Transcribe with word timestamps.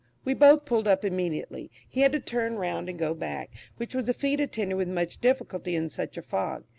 We 0.25 0.33
both 0.33 0.65
pulled 0.65 0.87
up 0.87 1.05
immediately; 1.05 1.69
he 1.87 2.01
had 2.01 2.11
to 2.13 2.19
turn 2.19 2.55
round 2.55 2.89
and 2.89 2.97
go 2.97 3.13
back, 3.13 3.51
which 3.77 3.93
was 3.93 4.09
a 4.09 4.15
feat 4.15 4.39
attended 4.39 4.75
with 4.75 4.87
much 4.87 5.21
difficulty 5.21 5.75
in 5.75 5.89
such 5.89 6.17
a 6.17 6.23
fog. 6.23 6.63